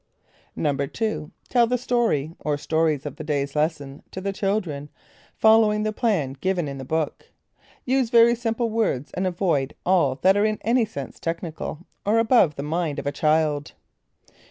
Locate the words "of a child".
12.97-13.73